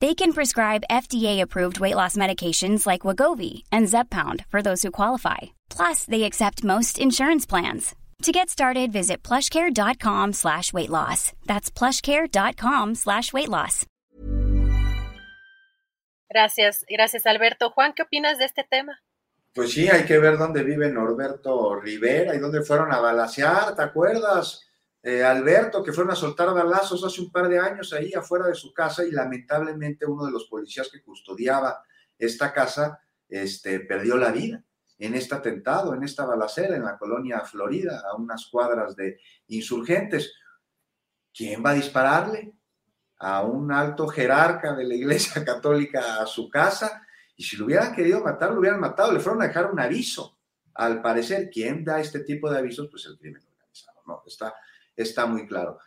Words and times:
They 0.00 0.14
can 0.14 0.32
prescribe 0.32 0.84
FDA-approved 0.90 1.78
weight 1.78 1.96
loss 1.96 2.16
medications 2.16 2.86
like 2.86 3.02
Wagovi 3.02 3.64
and 3.70 3.86
Zepbound 3.86 4.46
for 4.46 4.62
those 4.62 4.82
who 4.82 4.90
qualify. 4.90 5.38
Plus, 5.68 6.04
they 6.04 6.22
accept 6.22 6.64
most 6.64 6.98
insurance 6.98 7.44
plans. 7.44 7.94
To 8.22 8.32
get 8.32 8.48
started, 8.48 8.92
visit 8.92 9.22
plushcare.com 9.22 10.32
slash 10.32 10.72
weight 10.72 10.90
loss. 10.90 11.32
That's 11.46 11.70
plushcare.com 11.70 12.94
slash 12.94 13.32
weight 13.32 13.48
loss. 13.48 13.86
Gracias, 16.32 16.84
gracias 16.88 17.26
Alberto. 17.26 17.70
Juan, 17.70 17.92
¿qué 17.92 18.02
opinas 18.02 18.38
de 18.38 18.44
este 18.44 18.64
tema? 18.70 19.00
Pues 19.52 19.72
sí, 19.72 19.88
hay 19.88 20.04
que 20.04 20.18
ver 20.18 20.38
dónde 20.38 20.62
vive 20.62 20.88
Norberto 20.90 21.74
Rivera 21.74 22.34
y 22.34 22.38
dónde 22.38 22.62
fueron 22.62 22.92
a 22.92 23.00
balasear, 23.00 23.74
¿te 23.74 23.82
acuerdas? 23.82 24.69
Eh, 25.02 25.24
Alberto, 25.24 25.82
que 25.82 25.92
fueron 25.92 26.12
a 26.12 26.16
soltar 26.16 26.52
balazos 26.52 27.02
hace 27.04 27.22
un 27.22 27.30
par 27.30 27.48
de 27.48 27.58
años 27.58 27.92
ahí 27.92 28.12
afuera 28.12 28.46
de 28.46 28.54
su 28.54 28.72
casa 28.74 29.04
y 29.04 29.10
lamentablemente 29.10 30.04
uno 30.04 30.26
de 30.26 30.32
los 30.32 30.44
policías 30.44 30.90
que 30.90 31.02
custodiaba 31.02 31.82
esta 32.18 32.52
casa 32.52 33.00
este, 33.28 33.80
perdió 33.80 34.16
la 34.16 34.30
vida 34.30 34.62
en 34.98 35.14
este 35.14 35.34
atentado, 35.34 35.94
en 35.94 36.02
esta 36.02 36.26
balacera 36.26 36.76
en 36.76 36.84
la 36.84 36.98
colonia 36.98 37.40
Florida, 37.40 38.02
a 38.06 38.16
unas 38.16 38.46
cuadras 38.46 38.94
de 38.94 39.18
insurgentes. 39.48 40.34
¿Quién 41.34 41.64
va 41.64 41.70
a 41.70 41.74
dispararle? 41.74 42.52
A 43.18 43.42
un 43.42 43.72
alto 43.72 44.06
jerarca 44.08 44.74
de 44.74 44.84
la 44.84 44.94
Iglesia 44.94 45.42
Católica 45.46 46.20
a 46.20 46.26
su 46.26 46.50
casa. 46.50 47.06
Y 47.34 47.44
si 47.44 47.56
lo 47.56 47.64
hubieran 47.64 47.94
querido 47.94 48.22
matar, 48.22 48.52
lo 48.52 48.60
hubieran 48.60 48.80
matado. 48.80 49.10
Le 49.12 49.20
fueron 49.20 49.42
a 49.42 49.46
dejar 49.46 49.72
un 49.72 49.80
aviso. 49.80 50.36
Al 50.74 51.00
parecer, 51.00 51.48
¿quién 51.50 51.82
da 51.82 51.98
este 51.98 52.20
tipo 52.20 52.50
de 52.50 52.58
avisos? 52.58 52.88
Pues 52.90 53.06
el 53.06 53.16
crimen 53.18 53.42
organizado. 53.42 54.02
No, 54.06 54.22
está, 54.26 54.54
está 55.02 55.26
muy 55.26 55.46
claro. 55.46 55.78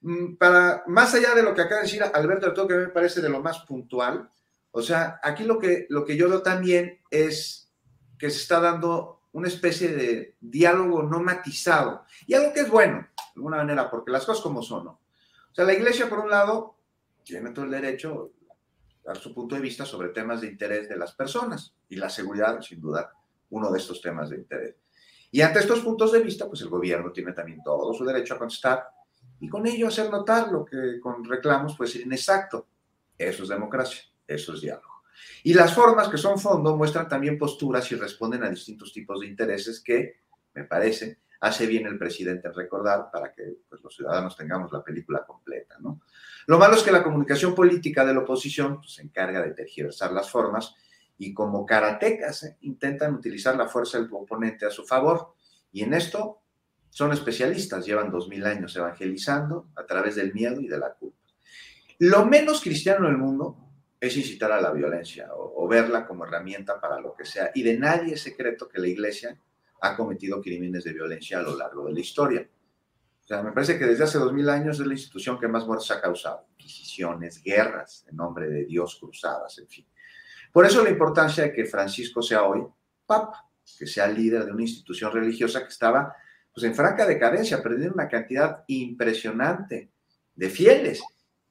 Mm, 0.00 0.34
para, 0.34 0.82
más 0.86 1.14
allá 1.14 1.34
de 1.34 1.42
lo 1.42 1.54
que 1.54 1.62
acaba 1.62 1.80
de 1.80 1.86
decir 1.86 2.02
Alberto, 2.02 2.52
todo 2.52 2.68
que 2.68 2.74
me 2.74 2.88
parece 2.88 3.20
de 3.20 3.28
lo 3.28 3.40
más 3.40 3.60
puntual, 3.60 4.28
o 4.72 4.82
sea, 4.82 5.20
aquí 5.22 5.44
lo 5.44 5.58
que, 5.58 5.86
lo 5.90 6.04
que 6.04 6.16
yo 6.16 6.28
veo 6.28 6.42
también 6.42 7.00
es 7.10 7.70
que 8.18 8.30
se 8.30 8.38
está 8.38 8.60
dando 8.60 9.22
una 9.32 9.48
especie 9.48 9.88
de 9.88 10.36
diálogo 10.40 11.02
no 11.02 11.20
matizado. 11.20 12.04
Y 12.26 12.34
algo 12.34 12.52
que 12.52 12.60
es 12.60 12.70
bueno, 12.70 13.08
de 13.16 13.22
alguna 13.36 13.58
manera, 13.58 13.90
porque 13.90 14.12
las 14.12 14.24
cosas 14.24 14.42
como 14.42 14.62
son, 14.62 14.84
¿no? 14.84 14.90
O 14.90 15.54
sea, 15.54 15.64
la 15.64 15.74
iglesia, 15.74 16.08
por 16.08 16.20
un 16.20 16.30
lado, 16.30 16.76
tiene 17.24 17.50
todo 17.50 17.64
el 17.66 17.70
derecho 17.70 18.32
a 19.04 19.08
dar 19.08 19.18
su 19.18 19.34
punto 19.34 19.54
de 19.54 19.60
vista 19.60 19.84
sobre 19.84 20.08
temas 20.08 20.40
de 20.40 20.48
interés 20.48 20.88
de 20.88 20.96
las 20.96 21.12
personas 21.12 21.74
y 21.88 21.96
la 21.96 22.08
seguridad, 22.08 22.60
sin 22.62 22.80
duda, 22.80 23.12
uno 23.50 23.70
de 23.70 23.78
estos 23.78 24.00
temas 24.00 24.30
de 24.30 24.36
interés. 24.36 24.76
Y 25.34 25.40
ante 25.40 25.60
estos 25.60 25.80
puntos 25.80 26.12
de 26.12 26.20
vista, 26.20 26.46
pues 26.46 26.60
el 26.60 26.68
gobierno 26.68 27.10
tiene 27.10 27.32
también 27.32 27.62
todo 27.64 27.94
su 27.94 28.04
derecho 28.04 28.34
a 28.34 28.38
contestar 28.38 28.86
y 29.40 29.48
con 29.48 29.66
ello 29.66 29.88
hacer 29.88 30.10
notar 30.10 30.52
lo 30.52 30.62
que 30.62 31.00
con 31.00 31.24
reclamos 31.24 31.74
puede 31.74 31.90
ser 31.90 32.02
inexacto. 32.02 32.68
Eso 33.16 33.42
es 33.42 33.48
democracia, 33.48 34.02
eso 34.26 34.52
es 34.52 34.60
diálogo. 34.60 35.02
Y 35.42 35.54
las 35.54 35.74
formas 35.74 36.08
que 36.08 36.18
son 36.18 36.38
fondo 36.38 36.76
muestran 36.76 37.08
también 37.08 37.38
posturas 37.38 37.90
y 37.90 37.94
responden 37.96 38.44
a 38.44 38.50
distintos 38.50 38.92
tipos 38.92 39.20
de 39.20 39.26
intereses 39.26 39.80
que, 39.80 40.20
me 40.52 40.64
parece, 40.64 41.20
hace 41.40 41.66
bien 41.66 41.86
el 41.86 41.98
presidente 41.98 42.48
en 42.48 42.54
recordar 42.54 43.10
para 43.10 43.32
que 43.32 43.56
pues, 43.68 43.82
los 43.82 43.96
ciudadanos 43.96 44.36
tengamos 44.36 44.70
la 44.70 44.84
película 44.84 45.24
completa. 45.24 45.76
¿no? 45.80 46.02
Lo 46.46 46.58
malo 46.58 46.76
es 46.76 46.82
que 46.82 46.92
la 46.92 47.02
comunicación 47.02 47.54
política 47.54 48.04
de 48.04 48.12
la 48.12 48.20
oposición 48.20 48.80
pues, 48.80 48.94
se 48.94 49.02
encarga 49.02 49.40
de 49.40 49.54
tergiversar 49.54 50.12
las 50.12 50.30
formas 50.30 50.74
y 51.22 51.32
como 51.32 51.64
karatecas 51.64 52.42
¿eh? 52.42 52.56
intentan 52.62 53.14
utilizar 53.14 53.54
la 53.54 53.68
fuerza 53.68 53.96
del 53.96 54.08
oponente 54.10 54.66
a 54.66 54.70
su 54.70 54.84
favor. 54.84 55.34
Y 55.70 55.82
en 55.82 55.94
esto 55.94 56.42
son 56.90 57.12
especialistas, 57.12 57.86
llevan 57.86 58.10
dos 58.10 58.28
mil 58.28 58.44
años 58.44 58.74
evangelizando 58.74 59.68
a 59.76 59.86
través 59.86 60.16
del 60.16 60.34
miedo 60.34 60.60
y 60.60 60.66
de 60.66 60.78
la 60.78 60.92
culpa. 60.92 61.16
Lo 62.00 62.26
menos 62.26 62.60
cristiano 62.60 63.06
del 63.06 63.18
mundo 63.18 63.56
es 64.00 64.16
incitar 64.16 64.50
a 64.50 64.60
la 64.60 64.72
violencia 64.72 65.32
o, 65.32 65.64
o, 65.64 65.68
verla 65.68 66.04
como 66.04 66.24
herramienta 66.24 66.80
para 66.80 66.98
lo 66.98 67.14
que 67.14 67.24
sea. 67.24 67.52
Y 67.54 67.62
de 67.62 67.78
nadie 67.78 68.14
es 68.14 68.22
secreto 68.22 68.68
que 68.68 68.80
la 68.80 68.88
iglesia 68.88 69.38
ha 69.80 69.96
cometido 69.96 70.42
crímenes 70.42 70.82
de 70.82 70.92
violencia 70.92 71.38
a 71.38 71.42
lo 71.42 71.56
largo 71.56 71.86
de 71.86 71.92
la 71.92 72.00
historia. 72.00 72.48
O 73.22 73.24
sea, 73.24 73.44
me 73.44 73.52
parece 73.52 73.78
que 73.78 73.86
desde 73.86 74.02
hace 74.02 74.18
dos 74.18 74.32
mil 74.32 74.48
años 74.48 74.80
es 74.80 74.86
la 74.88 74.94
institución 74.94 75.38
que 75.38 75.46
más 75.46 75.64
muertes 75.68 75.92
ha 75.92 76.00
causado. 76.00 76.48
Inquisiciones, 76.58 77.40
guerras 77.40 78.04
en 78.10 78.16
nombre 78.16 78.48
de 78.48 78.64
Dios, 78.64 78.98
cruzadas, 78.98 79.56
en 79.58 79.68
fin. 79.68 79.86
Por 80.52 80.66
eso 80.66 80.84
la 80.84 80.90
importancia 80.90 81.44
de 81.44 81.52
que 81.52 81.64
Francisco 81.64 82.22
sea 82.22 82.44
hoy 82.44 82.62
papa, 83.06 83.48
que 83.78 83.86
sea 83.86 84.06
líder 84.06 84.44
de 84.44 84.52
una 84.52 84.62
institución 84.62 85.10
religiosa 85.12 85.62
que 85.62 85.68
estaba 85.68 86.14
pues, 86.52 86.64
en 86.64 86.74
franca 86.74 87.06
decadencia, 87.06 87.62
perdiendo 87.62 87.94
una 87.94 88.08
cantidad 88.08 88.62
impresionante 88.66 89.90
de 90.34 90.50
fieles 90.50 91.02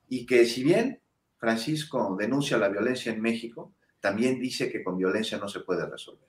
y 0.07 0.25
que 0.25 0.45
si 0.45 0.63
bien 0.63 1.01
Francisco 1.37 2.15
denuncia 2.19 2.57
la 2.57 2.69
violencia 2.69 3.11
en 3.11 3.21
México, 3.21 3.73
también 3.99 4.39
dice 4.39 4.71
que 4.71 4.83
con 4.83 4.97
violencia 4.97 5.37
no 5.37 5.47
se 5.47 5.61
puede 5.61 5.85
resolver. 5.87 6.27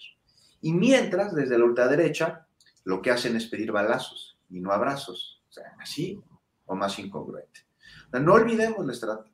Y 0.60 0.72
mientras, 0.72 1.34
desde 1.34 1.58
la 1.58 1.64
ultraderecha, 1.64 2.46
lo 2.84 3.02
que 3.02 3.10
hacen 3.10 3.36
es 3.36 3.46
pedir 3.46 3.72
balazos 3.72 4.38
y 4.48 4.60
no 4.60 4.72
abrazos. 4.72 5.42
O 5.48 5.52
sea, 5.52 5.74
así 5.80 6.22
o 6.66 6.74
más 6.74 6.98
incongruente. 6.98 7.60
No 8.12 8.34
olvidemos 8.34 8.86
la, 8.86 9.24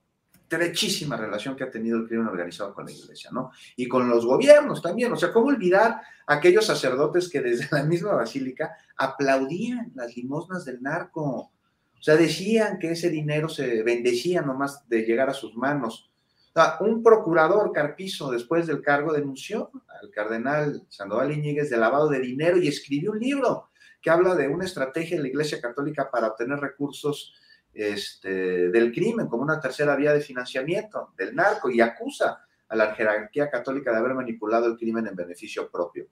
estrechísima 0.49 1.17
relación 1.17 1.55
que 1.55 1.65
ha 1.65 1.71
tenido 1.71 1.99
el 1.99 2.07
crimen 2.07 2.27
organizado 2.27 2.73
con 2.73 2.87
la 2.87 2.93
iglesia, 2.93 3.31
¿no? 3.31 3.51
Y 3.77 3.87
con 3.87 4.09
los 4.09 4.25
gobiernos 4.25 4.81
también. 4.81 5.13
O 5.13 5.17
sea, 5.17 5.31
¿cómo 5.31 5.49
olvidar 5.49 6.01
aquellos 6.27 6.65
sacerdotes 6.65 7.29
que 7.29 7.43
desde 7.43 7.69
la 7.71 7.85
misma 7.85 8.15
basílica 8.15 8.75
aplaudían 8.97 9.93
las 9.95 10.17
limosnas 10.17 10.65
del 10.65 10.83
narco? 10.83 11.23
O 11.23 12.03
sea, 12.03 12.17
decían 12.17 12.79
que 12.79 12.93
ese 12.93 13.11
dinero 13.11 13.49
se 13.49 13.83
bendecía 13.83 14.41
nomás 14.41 14.89
de 14.89 15.03
llegar 15.03 15.29
a 15.29 15.35
sus 15.35 15.55
manos. 15.55 16.11
O 16.55 16.61
sea, 16.61 16.79
un 16.81 17.03
procurador 17.03 17.71
Carpizo, 17.73 18.31
después 18.31 18.67
del 18.67 18.81
cargo, 18.81 19.13
denunció 19.13 19.71
al 20.01 20.11
cardenal 20.11 20.83
Sandoval 20.89 21.33
Iñiguez 21.33 21.69
de 21.69 21.77
lavado 21.77 22.09
de 22.09 22.21
dinero 22.21 22.57
y 22.57 22.69
escribió 22.69 23.13
un 23.13 23.21
libro 23.21 23.69
que 24.01 24.11
habla 24.11 24.35
de 24.35 24.49
una 24.49 24.65
estrategia 24.65 25.17
de 25.17 25.25
la 25.25 25.29
Iglesia 25.29 25.61
Católica 25.61 26.11
para 26.11 26.29
obtener 26.29 26.59
recursos 26.59 27.35
este, 27.79 28.71
del 28.71 28.93
crimen 28.93 29.29
como 29.29 29.45
una 29.45 29.61
tercera 29.61 29.95
vía 29.95 30.13
de 30.13 30.21
financiamiento 30.21 31.13
del 31.17 31.33
narco 31.33 31.71
y 31.71 31.81
acusa 31.81 32.45
a 32.69 32.75
la 32.75 32.93
jerarquía 32.93 33.49
católica 33.49 33.93
de 33.93 33.99
haber 33.99 34.15
manipulado 34.15 34.67
el 34.67 34.77
crimen 34.77 35.07
en 35.07 35.15
beneficio 35.15 35.71
propio. 35.71 36.09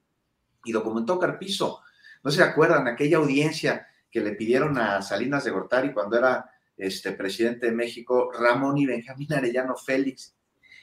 Y 0.64 0.70
documentó 0.70 1.18
Carpizo. 1.18 1.80
¿No 2.22 2.30
se 2.30 2.44
acuerdan 2.44 2.86
aquella 2.86 3.16
audiencia 3.16 3.88
que 4.08 4.20
le 4.20 4.36
pidieron 4.36 4.78
a 4.78 5.02
Salinas 5.02 5.42
de 5.42 5.50
Gortari 5.50 5.92
cuando 5.92 6.16
era 6.16 6.48
este, 6.76 7.10
presidente 7.12 7.66
de 7.66 7.72
México, 7.72 8.30
Ramón 8.32 8.78
y 8.78 8.86
Benjamín 8.86 9.32
Arellano 9.32 9.76
Félix? 9.76 10.36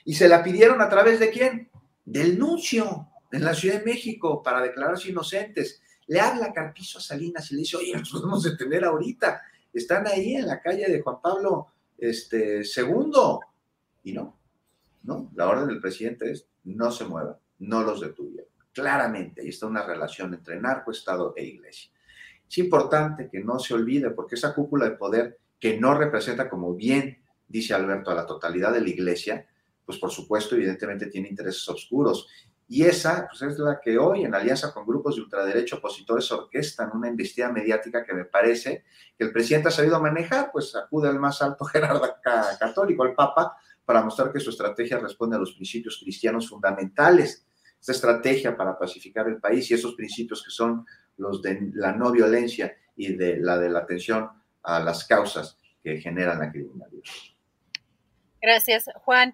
Y 0.04 0.16
se 0.16 0.28
la 0.28 0.44
pidieron 0.44 0.82
a 0.82 0.90
través 0.90 1.18
de 1.18 1.30
quién? 1.30 1.72
Del 2.04 2.38
nuncio 2.38 3.08
en 3.32 3.46
la 3.46 3.54
Ciudad 3.54 3.80
de 3.80 3.86
México 3.86 4.44
para 4.44 4.62
declararse 4.62 5.12
inocentes. 5.12 5.82
Le 6.08 6.20
habla 6.20 6.52
Carpizo 6.52 6.98
a 6.98 7.02
Salinas 7.02 7.50
y 7.52 7.56
le 7.56 7.62
dice, 7.62 7.78
oye, 7.78 7.96
nos 7.96 8.12
podemos 8.12 8.44
detener 8.44 8.84
ahorita 8.84 9.42
están 9.74 10.08
ahí 10.08 10.36
en 10.36 10.48
la 10.48 10.62
calle 10.62 10.88
de 10.88 11.02
Juan 11.02 11.22
Pablo 11.22 11.68
este, 11.98 12.62
II. 12.62 13.40
Y 14.04 14.14
no, 14.14 14.38
no, 15.04 15.32
la 15.36 15.48
orden 15.48 15.68
del 15.68 15.82
presidente 15.82 16.32
es 16.32 16.48
no 16.66 16.92
se 16.92 17.06
muevan, 17.06 17.36
no 17.60 17.84
los 17.84 18.02
detuvieron. 18.02 18.52
Claramente, 18.72 19.42
ahí 19.42 19.50
está 19.50 19.68
una 19.68 19.86
relación 19.86 20.34
entre 20.34 20.60
narco, 20.60 20.92
Estado 20.92 21.34
e 21.36 21.44
iglesia. 21.44 21.92
Es 22.50 22.58
importante 22.58 23.30
que 23.30 23.44
no 23.44 23.60
se 23.60 23.74
olvide, 23.74 24.12
porque 24.12 24.36
esa 24.36 24.54
cúpula 24.54 24.86
de 24.86 24.96
poder 24.96 25.40
que 25.60 25.80
no 25.80 25.94
representa, 25.94 26.50
como 26.50 26.74
bien 26.74 27.20
dice 27.48 27.74
Alberto, 27.74 28.12
a 28.12 28.16
la 28.16 28.26
totalidad 28.26 28.74
de 28.74 28.82
la 28.82 28.90
iglesia, 28.90 29.48
pues 29.86 29.98
por 29.98 30.12
supuesto, 30.12 30.56
evidentemente 30.56 31.08
tiene 31.08 31.30
intereses 31.30 31.68
oscuros. 31.70 32.28
Y 32.68 32.84
esa 32.84 33.28
pues 33.28 33.42
es 33.42 33.60
la 33.60 33.80
que 33.80 33.98
hoy, 33.98 34.24
en 34.24 34.34
alianza 34.34 34.74
con 34.74 34.86
grupos 34.86 35.16
de 35.16 35.22
ultraderecho 35.22 35.78
opositores, 35.78 36.32
orquestan 36.32 36.92
una 36.94 37.08
investida 37.08 37.52
mediática 37.52 38.04
que 38.04 38.14
me 38.14 38.26
parece 38.26 38.86
que 39.18 39.26
el 39.26 39.32
presidente 39.32 39.68
ha 39.68 39.72
sabido 39.72 40.00
manejar, 40.00 40.50
pues 40.52 40.76
acude 40.76 41.10
al 41.10 41.20
más 41.20 41.42
alto 41.42 41.66
jerarca 41.66 42.58
católico, 42.60 43.04
al 43.04 43.14
Papa, 43.14 43.58
para 43.86 44.02
mostrar 44.02 44.32
que 44.32 44.40
su 44.40 44.50
estrategia 44.50 44.98
responde 44.98 45.36
a 45.36 45.40
los 45.40 45.54
principios 45.54 46.00
cristianos 46.02 46.50
fundamentales. 46.50 47.46
Esta 47.80 47.92
estrategia 47.92 48.56
para 48.56 48.80
pacificar 48.80 49.28
el 49.28 49.40
país 49.40 49.70
y 49.70 49.74
esos 49.74 49.94
principios 49.96 50.42
que 50.44 50.52
son 50.52 50.86
los 51.18 51.42
de 51.42 51.70
la 51.74 51.92
no 51.92 52.12
violencia 52.12 52.76
y 52.96 53.14
de 53.16 53.38
la 53.38 53.58
de 53.58 53.70
la 53.70 53.80
atención 53.80 54.30
a 54.64 54.80
las 54.80 55.06
causas 55.06 55.58
que 55.84 56.00
generan 56.00 56.40
la 56.40 56.50
criminalidad. 56.52 57.04
Gracias, 58.42 58.86
Juan. 58.96 59.34